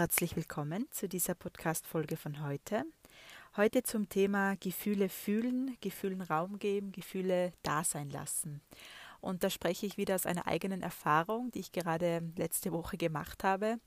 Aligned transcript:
Herzlich 0.00 0.34
willkommen 0.34 0.86
zu 0.90 1.10
dieser 1.10 1.34
Podcast-Folge 1.34 2.16
von 2.16 2.42
heute. 2.42 2.86
Heute 3.54 3.82
zum 3.82 4.08
Thema 4.08 4.56
Gefühle 4.56 5.10
fühlen, 5.10 5.76
Gefühlen 5.82 6.22
Raum 6.22 6.58
geben, 6.58 6.90
Gefühle 6.90 7.52
da 7.62 7.84
sein 7.84 8.08
lassen. 8.08 8.62
Und 9.20 9.44
da 9.44 9.50
spreche 9.50 9.84
ich 9.84 9.98
wieder 9.98 10.14
aus 10.14 10.24
einer 10.24 10.46
eigenen 10.46 10.80
Erfahrung, 10.80 11.50
die 11.50 11.60
ich 11.60 11.72
gerade 11.72 12.22
letzte 12.36 12.72
Woche 12.72 12.96
gemacht 12.96 13.44
habe. 13.44 13.78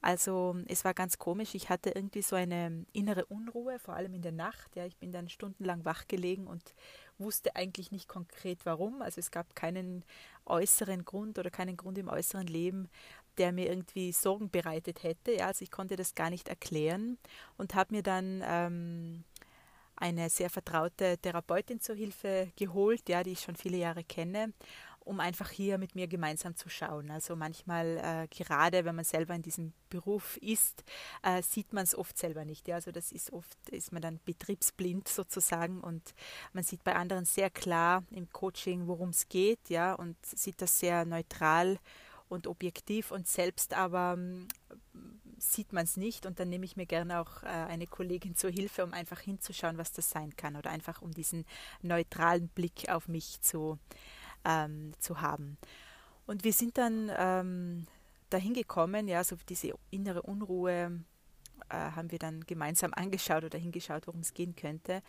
Also 0.00 0.56
es 0.68 0.84
war 0.84 0.94
ganz 0.94 1.18
komisch. 1.18 1.56
Ich 1.56 1.68
hatte 1.68 1.90
irgendwie 1.90 2.22
so 2.22 2.36
eine 2.36 2.86
innere 2.92 3.26
Unruhe, 3.26 3.80
vor 3.80 3.94
allem 3.94 4.14
in 4.14 4.22
der 4.22 4.30
Nacht. 4.30 4.76
Ja, 4.76 4.86
ich 4.86 4.96
bin 4.96 5.10
dann 5.10 5.28
stundenlang 5.28 5.84
wach 5.84 6.06
gelegen 6.06 6.46
und 6.46 6.74
wusste 7.18 7.56
eigentlich 7.56 7.90
nicht 7.90 8.06
konkret 8.06 8.64
warum. 8.64 9.02
Also 9.02 9.18
es 9.18 9.32
gab 9.32 9.56
keinen 9.56 10.04
äußeren 10.44 11.04
Grund 11.04 11.40
oder 11.40 11.50
keinen 11.50 11.76
Grund 11.76 11.98
im 11.98 12.08
äußeren 12.08 12.46
Leben, 12.46 12.88
der 13.38 13.52
mir 13.52 13.68
irgendwie 13.68 14.12
Sorgen 14.12 14.50
bereitet 14.50 15.02
hätte. 15.02 15.32
Ja, 15.32 15.46
also 15.48 15.62
ich 15.62 15.70
konnte 15.70 15.96
das 15.96 16.14
gar 16.14 16.30
nicht 16.30 16.48
erklären 16.48 17.18
und 17.56 17.74
habe 17.74 17.94
mir 17.94 18.02
dann 18.02 18.42
ähm, 18.44 19.24
eine 19.96 20.28
sehr 20.30 20.50
vertraute 20.50 21.18
Therapeutin 21.18 21.80
zur 21.80 21.96
Hilfe 21.96 22.52
geholt, 22.56 23.08
ja, 23.08 23.22
die 23.22 23.32
ich 23.32 23.40
schon 23.40 23.56
viele 23.56 23.78
Jahre 23.78 24.04
kenne, 24.04 24.52
um 25.00 25.20
einfach 25.20 25.50
hier 25.50 25.78
mit 25.78 25.94
mir 25.94 26.06
gemeinsam 26.08 26.56
zu 26.56 26.68
schauen. 26.68 27.10
Also 27.10 27.36
manchmal, 27.36 27.96
äh, 27.98 28.28
gerade 28.28 28.84
wenn 28.84 28.96
man 28.96 29.04
selber 29.04 29.34
in 29.34 29.42
diesem 29.42 29.72
Beruf 29.88 30.36
ist, 30.38 30.84
äh, 31.22 31.42
sieht 31.42 31.72
man 31.72 31.84
es 31.84 31.96
oft 31.96 32.18
selber 32.18 32.44
nicht. 32.44 32.68
Ja, 32.68 32.74
also 32.74 32.90
das 32.90 33.12
ist 33.12 33.32
oft, 33.32 33.56
ist 33.70 33.92
man 33.92 34.02
dann 34.02 34.20
betriebsblind 34.24 35.08
sozusagen 35.08 35.80
und 35.80 36.14
man 36.52 36.64
sieht 36.64 36.84
bei 36.84 36.94
anderen 36.94 37.24
sehr 37.24 37.50
klar 37.50 38.02
im 38.10 38.30
Coaching, 38.32 38.86
worum 38.88 39.10
es 39.10 39.28
geht, 39.28 39.70
ja, 39.70 39.94
und 39.94 40.16
sieht 40.26 40.60
das 40.60 40.78
sehr 40.78 41.04
neutral 41.04 41.78
und 42.28 42.46
objektiv 42.46 43.10
und 43.10 43.28
selbst 43.28 43.74
aber 43.74 44.14
ähm, 44.14 44.48
sieht 45.38 45.72
man 45.72 45.84
es 45.84 45.96
nicht 45.96 46.26
und 46.26 46.40
dann 46.40 46.48
nehme 46.48 46.64
ich 46.64 46.76
mir 46.76 46.86
gerne 46.86 47.20
auch 47.20 47.42
äh, 47.42 47.46
eine 47.46 47.86
Kollegin 47.86 48.36
zur 48.36 48.50
Hilfe, 48.50 48.84
um 48.84 48.92
einfach 48.92 49.20
hinzuschauen, 49.20 49.78
was 49.78 49.92
das 49.92 50.10
sein 50.10 50.34
kann 50.36 50.56
oder 50.56 50.70
einfach 50.70 51.02
um 51.02 51.12
diesen 51.12 51.44
neutralen 51.82 52.48
Blick 52.48 52.88
auf 52.88 53.08
mich 53.08 53.40
zu, 53.42 53.78
ähm, 54.44 54.92
zu 54.98 55.20
haben. 55.20 55.58
Und 56.26 56.44
wir 56.44 56.52
sind 56.52 56.78
dann 56.78 57.10
ähm, 57.16 57.86
dahin 58.30 58.54
gekommen, 58.54 59.08
ja, 59.08 59.22
so 59.22 59.36
diese 59.48 59.74
innere 59.90 60.22
Unruhe 60.22 61.04
äh, 61.68 61.74
haben 61.74 62.10
wir 62.10 62.18
dann 62.18 62.40
gemeinsam 62.42 62.92
angeschaut 62.94 63.44
oder 63.44 63.58
hingeschaut, 63.58 64.06
worum 64.06 64.20
es 64.20 64.34
gehen 64.34 64.56
könnte. 64.56 65.02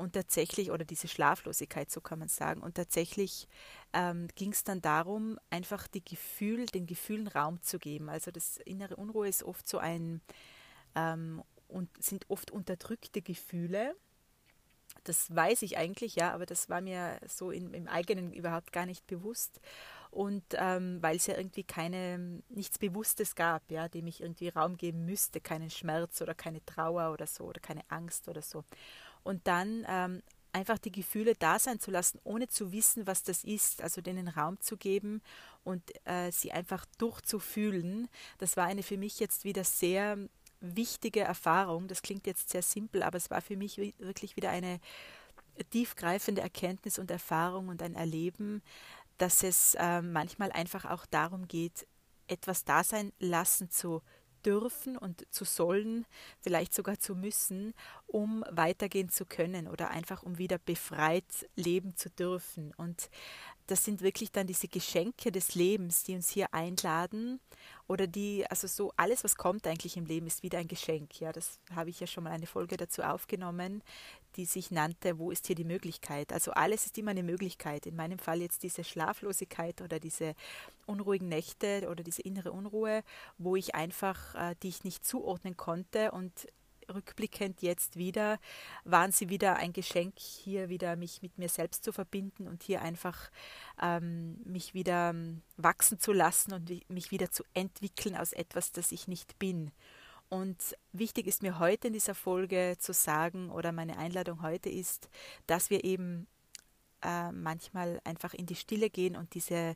Und 0.00 0.14
tatsächlich, 0.14 0.70
oder 0.70 0.86
diese 0.86 1.08
Schlaflosigkeit, 1.08 1.90
so 1.90 2.00
kann 2.00 2.20
man 2.20 2.28
sagen. 2.28 2.62
Und 2.62 2.76
tatsächlich 2.76 3.46
ähm, 3.92 4.28
ging 4.34 4.52
es 4.52 4.64
dann 4.64 4.80
darum, 4.80 5.38
einfach 5.50 5.86
die 5.88 6.02
Gefühl, 6.02 6.64
den 6.64 6.86
Gefühlen 6.86 7.28
Raum 7.28 7.60
zu 7.60 7.78
geben. 7.78 8.08
Also 8.08 8.30
das 8.30 8.56
innere 8.64 8.96
Unruhe 8.96 9.28
ist 9.28 9.42
oft 9.42 9.68
so 9.68 9.76
ein 9.76 10.22
ähm, 10.94 11.42
und 11.68 11.90
sind 12.02 12.24
oft 12.30 12.50
unterdrückte 12.50 13.20
Gefühle. 13.20 13.94
Das 15.04 15.36
weiß 15.36 15.60
ich 15.60 15.76
eigentlich, 15.76 16.16
ja, 16.16 16.32
aber 16.32 16.46
das 16.46 16.70
war 16.70 16.80
mir 16.80 17.20
so 17.28 17.50
in, 17.50 17.74
im 17.74 17.86
eigenen 17.86 18.32
überhaupt 18.32 18.72
gar 18.72 18.86
nicht 18.86 19.06
bewusst. 19.06 19.60
Und 20.10 20.42
ähm, 20.54 20.96
weil 21.02 21.16
es 21.16 21.26
ja 21.26 21.36
irgendwie 21.36 21.62
keine, 21.62 22.42
nichts 22.48 22.78
Bewusstes 22.78 23.34
gab, 23.34 23.70
ja, 23.70 23.86
dem 23.88 24.06
ich 24.06 24.22
irgendwie 24.22 24.48
Raum 24.48 24.78
geben 24.78 25.04
müsste, 25.04 25.42
keinen 25.42 25.68
Schmerz 25.68 26.22
oder 26.22 26.34
keine 26.34 26.64
Trauer 26.64 27.12
oder 27.12 27.26
so 27.26 27.44
oder 27.44 27.60
keine 27.60 27.82
Angst 27.90 28.28
oder 28.28 28.40
so 28.40 28.64
und 29.22 29.46
dann 29.46 29.84
ähm, 29.88 30.22
einfach 30.52 30.78
die 30.78 30.92
Gefühle 30.92 31.34
da 31.34 31.58
sein 31.58 31.80
zu 31.80 31.90
lassen, 31.90 32.20
ohne 32.24 32.48
zu 32.48 32.72
wissen, 32.72 33.06
was 33.06 33.22
das 33.22 33.44
ist, 33.44 33.82
also 33.82 34.00
denen 34.00 34.28
Raum 34.28 34.60
zu 34.60 34.76
geben 34.76 35.22
und 35.64 35.82
äh, 36.06 36.30
sie 36.32 36.52
einfach 36.52 36.84
durchzufühlen. 36.98 38.08
Das 38.38 38.56
war 38.56 38.66
eine 38.66 38.82
für 38.82 38.96
mich 38.96 39.20
jetzt 39.20 39.44
wieder 39.44 39.64
sehr 39.64 40.18
wichtige 40.60 41.20
Erfahrung. 41.20 41.88
Das 41.88 42.02
klingt 42.02 42.26
jetzt 42.26 42.50
sehr 42.50 42.62
simpel, 42.62 43.02
aber 43.02 43.16
es 43.16 43.30
war 43.30 43.40
für 43.40 43.56
mich 43.56 43.78
wirklich 43.78 44.36
wieder 44.36 44.50
eine 44.50 44.80
tiefgreifende 45.70 46.40
Erkenntnis 46.40 46.98
und 46.98 47.10
Erfahrung 47.10 47.68
und 47.68 47.82
ein 47.82 47.94
Erleben, 47.94 48.62
dass 49.18 49.42
es 49.42 49.74
äh, 49.74 50.00
manchmal 50.02 50.50
einfach 50.52 50.84
auch 50.86 51.06
darum 51.06 51.46
geht, 51.46 51.86
etwas 52.26 52.64
da 52.64 52.84
sein 52.84 53.12
lassen 53.18 53.70
zu 53.70 54.02
dürfen 54.44 54.96
und 54.96 55.26
zu 55.30 55.44
sollen, 55.44 56.06
vielleicht 56.40 56.74
sogar 56.74 56.98
zu 56.98 57.14
müssen, 57.14 57.74
um 58.06 58.44
weitergehen 58.50 59.08
zu 59.08 59.24
können 59.26 59.68
oder 59.68 59.90
einfach 59.90 60.22
um 60.22 60.38
wieder 60.38 60.58
befreit 60.58 61.24
leben 61.56 61.96
zu 61.96 62.10
dürfen. 62.10 62.72
Und 62.76 63.10
das 63.66 63.84
sind 63.84 64.02
wirklich 64.02 64.32
dann 64.32 64.46
diese 64.46 64.66
Geschenke 64.66 65.30
des 65.30 65.54
Lebens, 65.54 66.02
die 66.02 66.16
uns 66.16 66.28
hier 66.28 66.52
einladen 66.52 67.40
oder 67.86 68.06
die, 68.06 68.44
also 68.48 68.66
so 68.66 68.92
alles, 68.96 69.22
was 69.22 69.36
kommt 69.36 69.66
eigentlich 69.66 69.96
im 69.96 70.06
Leben, 70.06 70.26
ist 70.26 70.42
wieder 70.42 70.58
ein 70.58 70.68
Geschenk. 70.68 71.20
Ja, 71.20 71.32
das 71.32 71.60
habe 71.74 71.90
ich 71.90 72.00
ja 72.00 72.06
schon 72.06 72.24
mal 72.24 72.32
eine 72.32 72.46
Folge 72.46 72.76
dazu 72.76 73.02
aufgenommen, 73.02 73.82
die 74.36 74.44
sich 74.44 74.70
nannte, 74.70 75.18
wo 75.18 75.30
ist 75.30 75.46
hier 75.46 75.56
die 75.56 75.64
Möglichkeit? 75.64 76.32
Also 76.32 76.52
alles 76.52 76.86
ist 76.86 76.98
immer 76.98 77.12
eine 77.12 77.22
Möglichkeit. 77.22 77.86
In 77.86 77.96
meinem 77.96 78.18
Fall 78.18 78.40
jetzt 78.40 78.62
diese 78.62 78.84
Schlaflosigkeit 78.84 79.80
oder 79.82 80.00
diese 80.00 80.34
unruhigen 80.86 81.28
Nächte 81.28 81.88
oder 81.90 82.02
diese 82.02 82.22
innere 82.22 82.52
Unruhe, 82.52 83.02
wo 83.38 83.56
ich 83.56 83.74
einfach, 83.74 84.34
äh, 84.34 84.54
die 84.62 84.68
ich 84.68 84.84
nicht 84.84 85.04
zuordnen 85.04 85.56
konnte 85.56 86.12
und 86.12 86.48
rückblickend 86.94 87.62
jetzt 87.62 87.96
wieder, 87.96 88.38
waren 88.84 89.12
sie 89.12 89.28
wieder 89.28 89.56
ein 89.56 89.72
Geschenk, 89.72 90.18
hier 90.18 90.68
wieder 90.68 90.96
mich 90.96 91.22
mit 91.22 91.38
mir 91.38 91.48
selbst 91.48 91.84
zu 91.84 91.92
verbinden 91.92 92.48
und 92.48 92.62
hier 92.62 92.82
einfach 92.82 93.30
ähm, 93.80 94.40
mich 94.44 94.74
wieder 94.74 95.10
ähm, 95.10 95.42
wachsen 95.56 96.00
zu 96.00 96.12
lassen 96.12 96.52
und 96.52 96.90
mich 96.90 97.10
wieder 97.10 97.30
zu 97.30 97.44
entwickeln 97.54 98.16
aus 98.16 98.32
etwas, 98.32 98.72
das 98.72 98.92
ich 98.92 99.08
nicht 99.08 99.38
bin. 99.38 99.70
Und 100.30 100.76
wichtig 100.92 101.26
ist 101.26 101.42
mir 101.42 101.58
heute 101.58 101.88
in 101.88 101.92
dieser 101.92 102.14
Folge 102.14 102.76
zu 102.78 102.92
sagen, 102.92 103.50
oder 103.50 103.72
meine 103.72 103.98
Einladung 103.98 104.42
heute 104.42 104.70
ist, 104.70 105.10
dass 105.48 105.70
wir 105.70 105.84
eben 105.84 106.28
äh, 107.02 107.32
manchmal 107.32 108.00
einfach 108.04 108.32
in 108.32 108.46
die 108.46 108.54
Stille 108.54 108.90
gehen 108.90 109.16
und 109.16 109.34
diese 109.34 109.74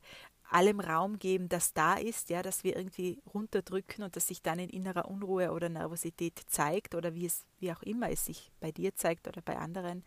allem 0.49 0.79
Raum 0.79 1.19
geben, 1.19 1.49
das 1.49 1.73
da 1.73 1.95
ist, 1.95 2.31
ja, 2.31 2.43
dass 2.43 2.63
wir 2.63 2.77
irgendwie 2.77 3.21
runterdrücken 3.35 4.05
und 4.05 4.15
dass 4.15 4.29
sich 4.29 4.43
dann 4.43 4.61
in 4.61 4.71
innerer 4.71 5.11
Unruhe 5.11 5.51
oder 5.51 5.69
Nervosität 5.69 6.41
zeigt 6.47 6.95
oder 6.95 7.15
wie 7.15 7.27
es, 7.27 7.45
wie 7.59 7.73
auch 7.73 7.83
immer 7.83 8.11
es 8.11 8.27
sich 8.27 8.53
bei 8.61 8.71
dir 8.71 8.95
zeigt 8.95 9.27
oder 9.27 9.43
bei 9.43 9.57
anderen. 9.57 10.05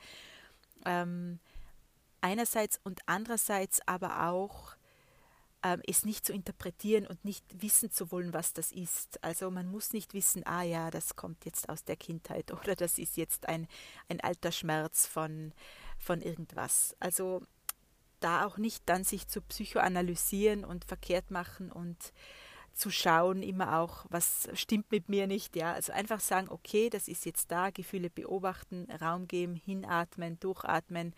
Ähm, 0.85 1.40
einerseits 2.22 2.79
und 2.85 3.02
andererseits 3.06 3.85
aber 3.85 4.29
auch 4.29 4.78
ähm, 5.67 5.81
es 5.85 6.05
nicht 6.05 6.25
zu 6.25 6.33
interpretieren 6.33 7.07
und 7.07 7.23
nicht 7.25 7.44
wissen 7.61 7.91
zu 7.91 8.11
wollen, 8.11 8.33
was 8.33 8.53
das 8.53 8.72
ist. 8.72 9.23
Also 9.23 9.51
man 9.51 9.69
muss 9.69 9.91
nicht 9.91 10.13
wissen, 10.13 10.45
ah 10.45 10.63
ja, 10.63 10.89
das 10.91 11.16
kommt 11.16 11.45
jetzt 11.45 11.67
aus 11.69 11.83
der 11.83 11.97
Kindheit 11.97 12.51
oder 12.53 12.75
das 12.75 12.97
ist 12.97 13.17
jetzt 13.17 13.50
ein, 13.50 13.67
ein 14.07 14.22
alter 14.22 14.51
Schmerz 14.51 15.05
von, 15.05 15.53
von 15.97 16.22
irgendwas. 16.22 16.95
Also 17.00 17.41
da 18.19 18.45
auch 18.45 18.57
nicht 18.57 18.83
dann 18.88 19.03
sich 19.03 19.28
zu 19.28 19.41
psychoanalysieren 19.41 20.63
und 20.63 20.85
verkehrt 20.85 21.31
machen 21.31 21.72
und 21.72 22.13
zu 22.73 22.91
schauen, 22.91 23.41
immer 23.41 23.79
auch, 23.79 24.05
was 24.09 24.49
stimmt 24.53 24.91
mit 24.91 25.09
mir 25.09 25.25
nicht, 25.25 25.55
ja. 25.55 25.73
Also 25.73 25.94
einfach 25.94 26.19
sagen, 26.19 26.47
okay, 26.49 26.89
das 26.89 27.07
ist 27.07 27.25
jetzt 27.25 27.51
da, 27.51 27.72
Gefühle 27.72 28.11
beobachten, 28.11 28.88
Raum 29.01 29.28
geben, 29.28 29.55
hinatmen, 29.55 30.39
durchatmen 30.39 31.13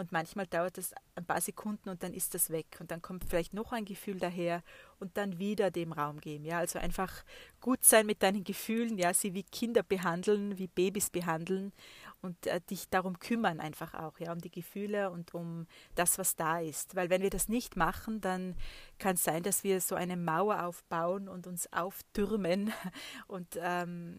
und 0.00 0.12
manchmal 0.12 0.46
dauert 0.46 0.78
es 0.78 0.94
ein 1.14 1.26
paar 1.26 1.42
Sekunden 1.42 1.90
und 1.90 2.02
dann 2.02 2.14
ist 2.14 2.34
das 2.34 2.48
weg. 2.48 2.78
Und 2.80 2.90
dann 2.90 3.02
kommt 3.02 3.22
vielleicht 3.28 3.52
noch 3.52 3.70
ein 3.70 3.84
Gefühl 3.84 4.18
daher 4.18 4.62
und 4.98 5.18
dann 5.18 5.38
wieder 5.38 5.70
dem 5.70 5.92
Raum 5.92 6.20
geben. 6.20 6.46
Ja, 6.46 6.58
also 6.58 6.78
einfach 6.78 7.22
gut 7.60 7.84
sein 7.84 8.06
mit 8.06 8.22
deinen 8.22 8.42
Gefühlen, 8.42 8.96
ja, 8.96 9.12
sie 9.12 9.34
wie 9.34 9.42
Kinder 9.42 9.82
behandeln, 9.82 10.56
wie 10.56 10.68
Babys 10.68 11.10
behandeln 11.10 11.74
und 12.22 12.46
äh, 12.46 12.62
dich 12.62 12.88
darum 12.88 13.18
kümmern 13.18 13.60
einfach 13.60 13.92
auch, 13.92 14.18
ja, 14.18 14.32
um 14.32 14.40
die 14.40 14.50
Gefühle 14.50 15.10
und 15.10 15.34
um 15.34 15.66
das, 15.96 16.16
was 16.16 16.34
da 16.34 16.60
ist. 16.60 16.96
Weil 16.96 17.10
wenn 17.10 17.20
wir 17.20 17.30
das 17.30 17.50
nicht 17.50 17.76
machen, 17.76 18.22
dann 18.22 18.56
kann 18.98 19.16
es 19.16 19.24
sein, 19.24 19.42
dass 19.42 19.64
wir 19.64 19.82
so 19.82 19.96
eine 19.96 20.16
Mauer 20.16 20.64
aufbauen 20.64 21.28
und 21.28 21.46
uns 21.46 21.70
auftürmen 21.74 22.72
und 23.26 23.58
ähm, 23.60 24.18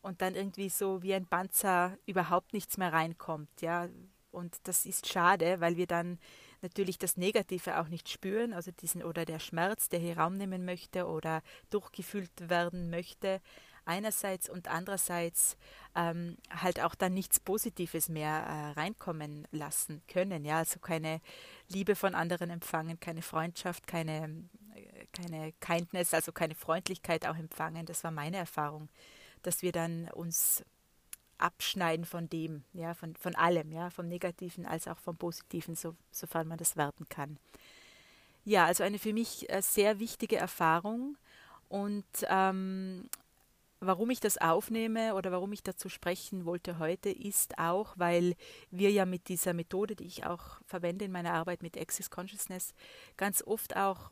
und 0.00 0.22
dann 0.22 0.36
irgendwie 0.36 0.68
so 0.68 1.02
wie 1.02 1.14
ein 1.14 1.26
Panzer 1.26 1.98
überhaupt 2.06 2.52
nichts 2.52 2.78
mehr 2.78 2.92
reinkommt, 2.92 3.60
ja, 3.60 3.88
und 4.36 4.58
das 4.64 4.84
ist 4.84 5.10
schade, 5.10 5.60
weil 5.60 5.76
wir 5.78 5.86
dann 5.86 6.18
natürlich 6.60 6.98
das 6.98 7.16
Negative 7.16 7.80
auch 7.80 7.88
nicht 7.88 8.08
spüren, 8.10 8.52
also 8.52 8.70
diesen 8.70 9.02
oder 9.02 9.24
der 9.24 9.38
Schmerz, 9.38 9.88
der 9.88 9.98
hier 9.98 10.18
Raum 10.18 10.36
nehmen 10.36 10.66
möchte 10.66 11.06
oder 11.06 11.42
durchgefühlt 11.70 12.30
werden 12.50 12.90
möchte, 12.90 13.40
einerseits 13.86 14.50
und 14.50 14.68
andererseits 14.68 15.56
ähm, 15.94 16.36
halt 16.50 16.80
auch 16.80 16.94
dann 16.94 17.14
nichts 17.14 17.40
Positives 17.40 18.10
mehr 18.10 18.44
äh, 18.46 18.78
reinkommen 18.78 19.48
lassen 19.52 20.02
können. 20.06 20.44
Ja, 20.44 20.58
also 20.58 20.80
keine 20.80 21.20
Liebe 21.68 21.94
von 21.94 22.14
anderen 22.14 22.50
empfangen, 22.50 23.00
keine 23.00 23.22
Freundschaft, 23.22 23.86
keine, 23.86 24.44
äh, 24.74 25.06
keine 25.12 25.52
Kindness, 25.60 26.12
also 26.12 26.32
keine 26.32 26.54
Freundlichkeit 26.54 27.26
auch 27.26 27.36
empfangen. 27.36 27.86
Das 27.86 28.04
war 28.04 28.10
meine 28.10 28.36
Erfahrung, 28.36 28.90
dass 29.42 29.62
wir 29.62 29.72
dann 29.72 30.10
uns 30.10 30.62
abschneiden 31.38 32.04
von 32.04 32.28
dem, 32.28 32.64
ja, 32.72 32.94
von, 32.94 33.14
von 33.16 33.34
allem, 33.34 33.72
ja, 33.72 33.90
vom 33.90 34.08
Negativen 34.08 34.66
als 34.66 34.88
auch 34.88 34.98
vom 34.98 35.16
Positiven, 35.16 35.74
so, 35.74 35.94
sofern 36.10 36.48
man 36.48 36.58
das 36.58 36.76
werten 36.76 37.08
kann. 37.08 37.38
Ja, 38.44 38.66
also 38.66 38.84
eine 38.84 38.98
für 38.98 39.12
mich 39.12 39.50
äh, 39.50 39.60
sehr 39.60 39.98
wichtige 39.98 40.36
Erfahrung 40.36 41.16
und 41.68 42.04
ähm, 42.28 43.08
warum 43.80 44.10
ich 44.10 44.20
das 44.20 44.38
aufnehme 44.38 45.14
oder 45.14 45.32
warum 45.32 45.52
ich 45.52 45.62
dazu 45.62 45.88
sprechen 45.88 46.44
wollte 46.44 46.78
heute, 46.78 47.10
ist 47.10 47.58
auch, 47.58 47.94
weil 47.96 48.34
wir 48.70 48.90
ja 48.90 49.04
mit 49.04 49.28
dieser 49.28 49.52
Methode, 49.52 49.96
die 49.96 50.06
ich 50.06 50.24
auch 50.26 50.60
verwende 50.64 51.04
in 51.04 51.12
meiner 51.12 51.34
Arbeit 51.34 51.62
mit 51.62 51.76
Access 51.76 52.10
Consciousness, 52.10 52.74
ganz 53.16 53.42
oft 53.42 53.76
auch 53.76 54.10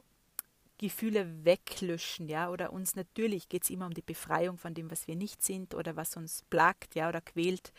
Gefühle 0.78 1.44
weglöschen, 1.44 2.28
ja, 2.28 2.50
oder 2.50 2.72
uns 2.72 2.96
natürlich 2.96 3.48
geht 3.48 3.64
es 3.64 3.70
immer 3.70 3.86
um 3.86 3.94
die 3.94 4.02
Befreiung 4.02 4.58
von 4.58 4.74
dem, 4.74 4.90
was 4.90 5.06
wir 5.06 5.16
nicht 5.16 5.42
sind 5.42 5.74
oder 5.74 5.96
was 5.96 6.16
uns 6.16 6.42
plagt, 6.50 6.94
ja, 6.94 7.08
oder 7.08 7.20
quält 7.20 7.72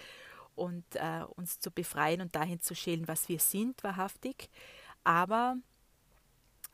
und 0.56 0.86
äh, 0.96 1.24
uns 1.36 1.60
zu 1.60 1.72
befreien 1.72 2.22
und 2.22 2.36
dahin 2.36 2.62
zu 2.62 2.76
schälen, 2.76 3.08
was 3.08 3.28
wir 3.30 3.40
sind, 3.40 3.84
wahrhaftig. 3.84 4.50
Aber 5.04 5.58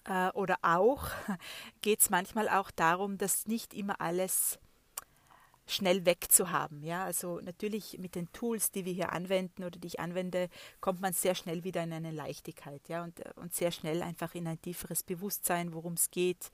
äh, 0.06 0.30
oder 0.32 0.58
auch 0.62 1.10
geht 1.82 2.02
es 2.02 2.10
manchmal 2.10 2.50
auch 2.50 2.72
darum, 2.72 3.18
dass 3.18 3.48
nicht 3.48 3.74
immer 3.74 4.00
alles 4.02 4.60
schnell 5.72 6.06
wegzuhaben. 6.06 6.84
Ja, 6.84 7.04
also 7.04 7.40
natürlich 7.42 7.98
mit 8.00 8.16
den 8.16 8.32
Tools, 8.32 8.72
die 8.72 8.86
wir 8.86 8.94
hier 8.94 9.12
anwenden 9.12 9.64
oder 9.64 9.80
die 9.80 9.88
ich 9.88 10.00
anwende, 10.00 10.50
kommt 10.80 11.02
man 11.02 11.14
sehr 11.14 11.36
schnell 11.36 11.64
wieder 11.64 11.84
in 11.84 11.94
eine 11.94 12.12
Leichtigkeit, 12.12 12.82
ja, 12.88 13.04
und, 13.04 13.22
und 13.38 13.54
sehr 13.54 13.72
schnell 13.72 14.02
einfach 14.02 14.36
in 14.36 14.48
ein 14.48 14.62
tieferes 14.62 15.04
Bewusstsein, 15.04 15.74
worum 15.74 15.94
es 15.94 16.12
geht. 16.12 16.52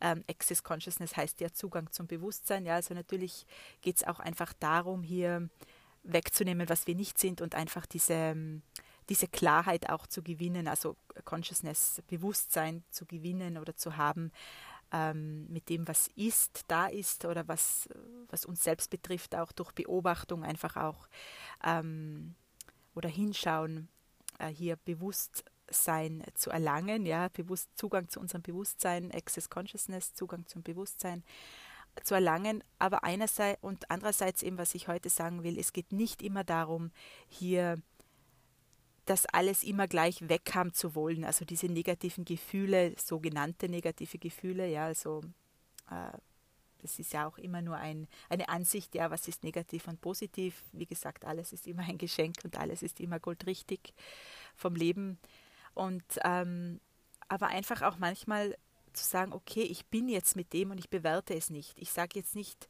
Ähm, 0.00 0.24
Access 0.28 0.62
Consciousness 0.62 1.16
heißt 1.16 1.40
ja 1.40 1.52
Zugang 1.52 1.90
zum 1.92 2.06
Bewusstsein, 2.06 2.66
ja, 2.66 2.74
also 2.74 2.94
natürlich 2.94 3.46
geht 3.80 3.96
es 3.96 4.04
auch 4.04 4.20
einfach 4.20 4.52
darum, 4.54 5.02
hier 5.02 5.48
wegzunehmen, 6.04 6.68
was 6.68 6.86
wir 6.86 6.94
nicht 6.94 7.18
sind 7.18 7.40
und 7.40 7.54
einfach 7.54 7.86
diese 7.86 8.36
diese 9.08 9.26
Klarheit 9.26 9.88
auch 9.88 10.06
zu 10.06 10.22
gewinnen, 10.22 10.68
also 10.68 10.96
Consciousness, 11.24 12.02
Bewusstsein 12.08 12.84
zu 12.90 13.06
gewinnen 13.06 13.56
oder 13.56 13.74
zu 13.74 13.96
haben, 13.96 14.32
ähm, 14.92 15.46
mit 15.48 15.68
dem, 15.68 15.86
was 15.86 16.08
ist, 16.16 16.64
da 16.68 16.86
ist 16.86 17.24
oder 17.24 17.46
was, 17.48 17.88
was 18.28 18.44
uns 18.44 18.62
selbst 18.62 18.90
betrifft, 18.90 19.34
auch 19.34 19.52
durch 19.52 19.72
Beobachtung 19.72 20.44
einfach 20.44 20.76
auch 20.76 21.08
ähm, 21.64 22.34
oder 22.94 23.08
hinschauen, 23.08 23.88
äh, 24.38 24.48
hier 24.48 24.76
Bewusstsein 24.76 26.24
zu 26.34 26.50
erlangen, 26.50 27.06
ja, 27.06 27.28
bewusst 27.28 27.70
Zugang 27.76 28.08
zu 28.08 28.20
unserem 28.20 28.42
Bewusstsein, 28.42 29.12
Access 29.12 29.50
Consciousness, 29.50 30.14
Zugang 30.14 30.46
zum 30.46 30.62
Bewusstsein 30.62 31.22
zu 32.04 32.14
erlangen, 32.14 32.62
aber 32.78 33.04
einerseits 33.04 33.62
und 33.62 33.90
andererseits 33.90 34.42
eben, 34.42 34.58
was 34.58 34.74
ich 34.74 34.88
heute 34.88 35.10
sagen 35.10 35.42
will, 35.42 35.58
es 35.58 35.72
geht 35.72 35.92
nicht 35.92 36.22
immer 36.22 36.44
darum, 36.44 36.92
hier 37.28 37.76
das 39.08 39.26
alles 39.26 39.62
immer 39.62 39.88
gleich 39.88 40.28
weghaben 40.28 40.74
zu 40.74 40.94
wollen. 40.94 41.24
Also 41.24 41.44
diese 41.44 41.66
negativen 41.66 42.24
Gefühle, 42.24 42.94
sogenannte 42.98 43.68
negative 43.68 44.18
Gefühle, 44.18 44.68
ja, 44.68 44.86
also 44.86 45.22
äh, 45.90 46.16
das 46.80 46.98
ist 46.98 47.12
ja 47.12 47.26
auch 47.26 47.38
immer 47.38 47.60
nur 47.60 47.76
ein, 47.76 48.06
eine 48.28 48.48
Ansicht, 48.48 48.94
ja, 48.94 49.10
was 49.10 49.26
ist 49.26 49.42
negativ 49.42 49.88
und 49.88 50.00
positiv. 50.00 50.62
Wie 50.72 50.86
gesagt, 50.86 51.24
alles 51.24 51.52
ist 51.52 51.66
immer 51.66 51.82
ein 51.82 51.98
Geschenk 51.98 52.36
und 52.44 52.56
alles 52.56 52.82
ist 52.82 53.00
immer 53.00 53.18
goldrichtig 53.18 53.94
vom 54.54 54.74
Leben. 54.74 55.18
Und 55.74 56.04
ähm, 56.24 56.80
aber 57.28 57.48
einfach 57.48 57.82
auch 57.82 57.98
manchmal 57.98 58.56
zu 58.92 59.04
sagen, 59.04 59.32
okay, 59.32 59.62
ich 59.62 59.86
bin 59.86 60.08
jetzt 60.08 60.36
mit 60.36 60.52
dem 60.52 60.70
und 60.70 60.78
ich 60.78 60.88
bewerte 60.88 61.34
es 61.34 61.50
nicht. 61.50 61.78
Ich 61.78 61.92
sage 61.92 62.18
jetzt 62.18 62.34
nicht, 62.34 62.68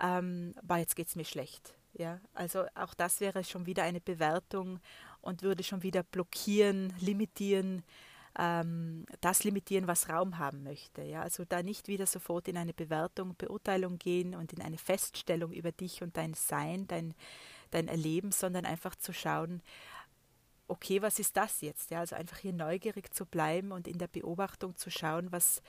ähm, 0.00 0.54
boah, 0.62 0.78
jetzt 0.78 0.96
geht 0.96 1.08
es 1.08 1.16
mir 1.16 1.24
schlecht. 1.24 1.74
Ja, 1.94 2.20
also 2.34 2.66
auch 2.74 2.92
das 2.92 3.20
wäre 3.20 3.42
schon 3.42 3.64
wieder 3.64 3.82
eine 3.82 4.02
Bewertung 4.02 4.80
und 5.26 5.42
würde 5.42 5.62
schon 5.62 5.82
wieder 5.82 6.02
blockieren, 6.02 6.92
limitieren, 7.00 7.82
ähm, 8.38 9.06
das 9.20 9.44
limitieren, 9.44 9.86
was 9.86 10.08
Raum 10.08 10.38
haben 10.38 10.62
möchte. 10.62 11.02
Ja? 11.02 11.22
Also 11.22 11.44
da 11.44 11.62
nicht 11.62 11.88
wieder 11.88 12.06
sofort 12.06 12.48
in 12.48 12.56
eine 12.56 12.72
Bewertung, 12.72 13.34
Beurteilung 13.36 13.98
gehen 13.98 14.34
und 14.34 14.52
in 14.52 14.62
eine 14.62 14.78
Feststellung 14.78 15.52
über 15.52 15.72
dich 15.72 16.02
und 16.02 16.16
dein 16.16 16.34
Sein, 16.34 16.86
dein, 16.86 17.14
dein 17.70 17.88
Erleben, 17.88 18.32
sondern 18.32 18.64
einfach 18.64 18.94
zu 18.94 19.12
schauen, 19.12 19.62
okay, 20.68 21.02
was 21.02 21.18
ist 21.18 21.36
das 21.36 21.60
jetzt? 21.60 21.90
Ja? 21.90 22.00
Also 22.00 22.14
einfach 22.14 22.38
hier 22.38 22.52
neugierig 22.52 23.12
zu 23.12 23.26
bleiben 23.26 23.72
und 23.72 23.88
in 23.88 23.98
der 23.98 24.08
Beobachtung 24.08 24.76
zu 24.76 24.90
schauen, 24.90 25.32
was, 25.32 25.62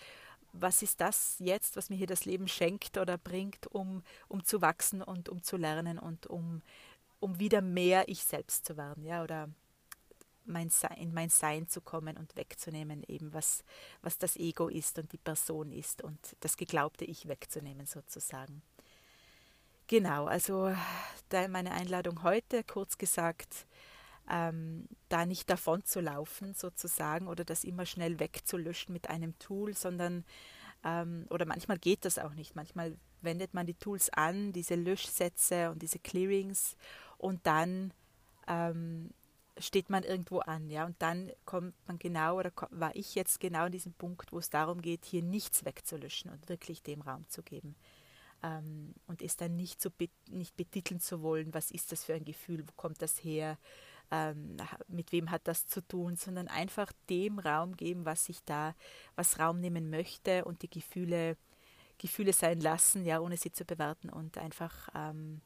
was 0.51 0.81
ist 0.81 1.01
das 1.01 1.36
jetzt, 1.39 1.77
was 1.77 1.89
mir 1.89 1.95
hier 1.95 2.07
das 2.07 2.25
Leben 2.25 2.48
schenkt 2.48 2.98
oder 2.98 3.18
bringt, 3.18 3.68
um, 3.68 4.04
um 4.27 4.44
zu 4.44 4.62
wachsen 4.62 5.01
und 5.01 5.30
um 5.30 5.42
zu 5.42 5.57
lernen 5.57 5.98
und 6.00 6.27
um 6.27 6.62
um 7.19 7.40
wieder 7.40 7.62
mehr 7.62 8.08
ich 8.08 8.24
selbst 8.24 8.66
zu 8.66 8.78
werden, 8.78 9.04
ja, 9.06 9.24
oder 9.24 9.50
mein 10.46 10.69
Sein, 10.69 10.98
in 10.98 11.14
mein 11.14 11.30
Sein 11.30 11.68
zu 11.68 11.81
kommen 11.81 12.18
und 12.18 12.36
wegzunehmen, 12.36 13.04
eben 13.08 13.34
was, 13.34 13.64
was 14.02 14.18
das 14.18 14.38
Ego 14.38 14.69
ist 14.69 14.98
und 14.98 15.12
die 15.12 15.18
Person 15.18 15.72
ist 15.72 16.02
und 16.02 16.19
das 16.40 16.58
geglaubte 16.58 17.06
Ich 17.06 17.28
wegzunehmen 17.28 17.86
sozusagen. 17.86 18.62
Genau, 19.88 20.25
also 20.25 20.74
da 21.30 21.48
meine 21.48 21.72
Einladung 21.72 22.24
heute, 22.24 22.64
kurz 22.64 22.98
gesagt, 22.98 23.68
ähm, 24.30 24.88
da 25.08 25.25
nicht 25.25 25.50
davon 25.50 25.86
zu 25.86 26.02
laufen 26.02 26.54
sozusagen 26.54 27.28
oder 27.28 27.46
das 27.46 27.64
immer 27.64 27.86
schnell 27.86 28.19
wegzulöschen 28.19 28.92
mit 28.92 29.10
einem 29.10 29.38
Tool, 29.40 29.74
sondern 29.74 30.25
ähm, 30.84 31.25
oder 31.30 31.46
manchmal 31.46 31.78
geht 31.78 32.06
das 32.06 32.19
auch 32.19 32.34
nicht. 32.34 32.56
Manchmal 32.56 32.98
wendet 33.22 33.54
man 33.54 33.66
die 33.66 33.74
Tools 33.74 34.10
an, 34.10 34.52
diese 34.52 34.75
Löschsätze 34.75 35.72
und 35.72 35.81
diese 35.81 36.00
Clearings 36.00 36.75
und 37.18 37.46
dann 37.46 37.94
ähm, 38.48 39.12
steht 39.60 39.90
man 39.90 40.04
irgendwo 40.04 40.40
an, 40.40 40.69
ja, 40.69 40.86
und 40.86 40.96
dann 41.02 41.31
kommt 41.46 41.74
man 41.88 42.00
genau 42.00 42.38
oder 42.38 42.52
war 42.72 42.96
ich 42.96 43.16
jetzt 43.16 43.40
genau 43.40 43.66
an 43.66 43.72
diesem 43.72 43.94
Punkt, 43.94 44.31
wo 44.31 44.40
es 44.40 44.50
darum 44.50 44.81
geht, 44.81 45.06
hier 45.06 45.24
nichts 45.24 45.66
wegzulöschen 45.66 46.31
und 46.31 46.48
wirklich 46.50 46.84
dem 46.84 47.02
Raum 47.02 47.28
zu 47.28 47.42
geben. 47.44 47.75
Ähm, 48.44 48.94
und 49.08 49.22
es 49.22 49.36
dann 49.36 49.56
nicht, 49.56 49.81
so 49.81 49.90
be 49.90 50.10
nicht 50.30 50.56
betiteln 50.56 51.00
zu 51.00 51.22
wollen, 51.22 51.54
was 51.54 51.72
ist 51.72 51.92
das 51.92 52.04
für 52.04 52.14
ein 52.14 52.25
Gefühl, 52.25 52.68
wo 52.68 52.72
kommt 52.75 53.02
das 53.02 53.24
her, 53.24 53.58
ähm, 54.12 54.58
mit 54.88 55.12
wem 55.12 55.31
hat 55.31 55.48
das 55.48 55.68
zu 55.68 55.81
tun, 55.81 56.16
sondern 56.16 56.48
einfach 56.48 56.92
dem 57.10 57.40
Raum 57.40 57.75
geben, 57.75 58.06
was 58.06 58.30
ich 58.30 58.44
da, 58.44 58.75
was 59.16 59.40
Raum 59.40 59.60
nehmen 59.60 59.90
möchte 59.90 60.46
und 60.46 60.62
die 60.62 60.69
Gefühle, 60.69 61.36
Gefühle 61.98 62.31
sein 62.31 62.62
lassen, 62.62 63.06
ja, 63.06 63.19
ohne 63.19 63.38
sie 63.38 63.52
zu 63.52 63.66
bewerten 63.66 64.10
und 64.10 64.38
einfach 64.38 64.90
ähm, 64.96 65.42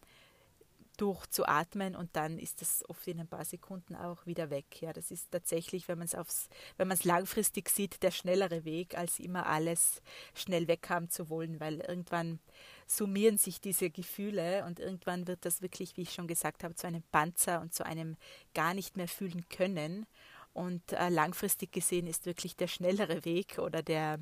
durchzuatmen 1.01 1.95
und 1.95 2.15
dann 2.15 2.37
ist 2.37 2.61
das 2.61 2.87
oft 2.87 3.07
in 3.07 3.19
ein 3.19 3.27
paar 3.27 3.43
Sekunden 3.43 3.95
auch 3.95 4.27
wieder 4.27 4.51
weg. 4.51 4.81
Ja, 4.81 4.93
das 4.93 5.09
ist 5.09 5.31
tatsächlich, 5.31 5.87
wenn 5.87 5.97
man 5.97 6.05
es 6.05 6.13
aufs, 6.13 6.47
wenn 6.77 6.87
man 6.87 6.95
es 6.95 7.05
langfristig 7.05 7.69
sieht, 7.69 8.03
der 8.03 8.11
schnellere 8.11 8.65
Weg, 8.65 8.95
als 8.95 9.17
immer 9.17 9.47
alles 9.47 10.03
schnell 10.35 10.67
weghaben 10.67 11.09
zu 11.09 11.29
wollen, 11.29 11.59
weil 11.59 11.79
irgendwann 11.79 12.39
summieren 12.85 13.39
sich 13.39 13.59
diese 13.59 13.89
Gefühle 13.89 14.63
und 14.65 14.79
irgendwann 14.79 15.25
wird 15.25 15.43
das 15.43 15.63
wirklich, 15.63 15.97
wie 15.97 16.03
ich 16.03 16.13
schon 16.13 16.27
gesagt 16.27 16.63
habe, 16.63 16.75
zu 16.75 16.85
einem 16.85 17.03
Panzer 17.11 17.61
und 17.61 17.73
zu 17.73 17.83
einem 17.83 18.15
gar 18.53 18.75
nicht 18.75 18.95
mehr 18.95 19.07
fühlen 19.07 19.49
können. 19.49 20.05
Und 20.53 20.91
äh, 20.91 21.09
langfristig 21.09 21.71
gesehen 21.71 22.05
ist 22.05 22.27
wirklich 22.27 22.55
der 22.55 22.67
schnellere 22.67 23.25
Weg 23.25 23.57
oder 23.57 23.81
der, 23.81 24.19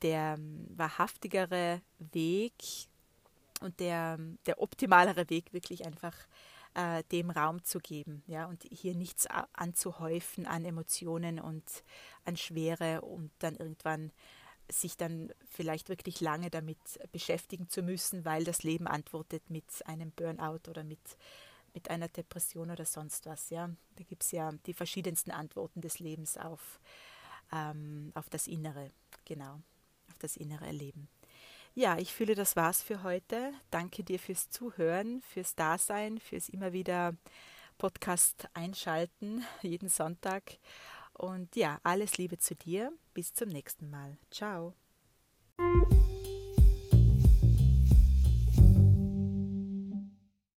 der 0.00 0.36
ähm, 0.38 0.66
wahrhaftigere 0.70 1.82
Weg 1.98 2.54
und 3.60 3.80
der, 3.80 4.18
der 4.46 4.60
optimalere 4.60 5.30
Weg 5.30 5.52
wirklich 5.52 5.86
einfach 5.86 6.14
äh, 6.74 7.02
dem 7.12 7.30
Raum 7.30 7.64
zu 7.64 7.78
geben, 7.78 8.22
ja, 8.26 8.46
und 8.46 8.64
hier 8.70 8.94
nichts 8.94 9.26
anzuhäufen 9.52 10.46
an 10.46 10.64
Emotionen 10.64 11.40
und 11.40 11.64
an 12.24 12.36
Schwere 12.36 13.02
und 13.02 13.30
dann 13.40 13.56
irgendwann 13.56 14.12
sich 14.72 14.96
dann 14.96 15.32
vielleicht 15.48 15.88
wirklich 15.88 16.20
lange 16.20 16.50
damit 16.50 16.78
beschäftigen 17.12 17.68
zu 17.68 17.82
müssen, 17.82 18.24
weil 18.24 18.44
das 18.44 18.62
Leben 18.62 18.86
antwortet 18.86 19.50
mit 19.50 19.64
einem 19.86 20.12
Burnout 20.12 20.68
oder 20.68 20.84
mit, 20.84 21.00
mit 21.74 21.90
einer 21.90 22.08
Depression 22.08 22.70
oder 22.70 22.84
sonst 22.84 23.26
was. 23.26 23.50
Ja. 23.50 23.70
Da 23.96 24.04
gibt 24.04 24.22
es 24.22 24.30
ja 24.30 24.52
die 24.66 24.74
verschiedensten 24.74 25.32
Antworten 25.32 25.80
des 25.80 25.98
Lebens 25.98 26.36
auf, 26.36 26.80
ähm, 27.52 28.12
auf 28.14 28.30
das 28.30 28.46
Innere, 28.46 28.92
genau, 29.24 29.60
auf 30.08 30.18
das 30.20 30.36
innere 30.36 30.66
Erleben. 30.66 31.08
Ja, 31.74 31.98
ich 31.98 32.12
fühle, 32.12 32.34
das 32.34 32.56
war's 32.56 32.82
für 32.82 33.02
heute. 33.02 33.52
Danke 33.70 34.02
dir 34.02 34.18
fürs 34.18 34.50
Zuhören, 34.50 35.22
fürs 35.22 35.54
Dasein, 35.54 36.18
fürs 36.18 36.48
immer 36.48 36.72
wieder 36.72 37.14
Podcast 37.78 38.48
einschalten, 38.54 39.44
jeden 39.62 39.88
Sonntag. 39.88 40.58
Und 41.14 41.54
ja, 41.56 41.78
alles 41.82 42.18
Liebe 42.18 42.38
zu 42.38 42.54
dir. 42.54 42.92
Bis 43.14 43.34
zum 43.34 43.48
nächsten 43.48 43.90
Mal. 43.90 44.16
Ciao. 44.30 44.74